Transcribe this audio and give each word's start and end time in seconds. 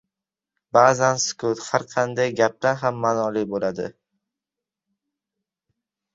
Ba’zan 0.77 1.19
sukut 1.25 1.61
har 1.65 1.85
qanday 1.91 2.33
gapdan 2.39 2.81
ham 2.85 2.99
ma’noli 3.05 3.45
bo‘ladi. 3.53 3.87